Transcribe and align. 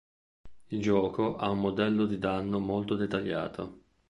Il 0.71 0.81
gioco 0.81 1.35
ha 1.35 1.51
un 1.51 1.59
modello 1.59 2.07
di 2.07 2.17
danno 2.17 2.57
molto 2.57 2.95
dettagliato. 2.95 3.81